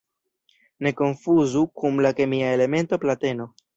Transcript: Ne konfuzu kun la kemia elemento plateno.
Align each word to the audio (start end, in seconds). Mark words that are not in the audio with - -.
Ne 0.87 0.93
konfuzu 1.01 1.63
kun 1.81 2.03
la 2.07 2.13
kemia 2.21 2.49
elemento 2.59 3.01
plateno. 3.05 3.47